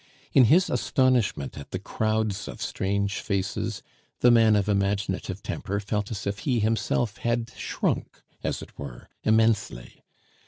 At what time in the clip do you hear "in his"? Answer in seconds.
0.33-0.67